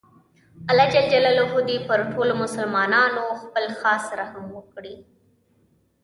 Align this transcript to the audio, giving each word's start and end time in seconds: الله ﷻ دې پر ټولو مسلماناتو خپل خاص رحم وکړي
الله 0.69 0.87
ﷻ 0.93 1.53
دې 1.67 1.77
پر 1.87 1.99
ټولو 2.13 2.33
مسلماناتو 2.43 3.25
خپل 3.41 3.65
خاص 3.79 4.05
رحم 4.19 4.45
وکړي 4.57 4.95